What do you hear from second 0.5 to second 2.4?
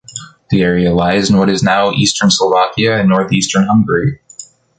area lies in what is now eastern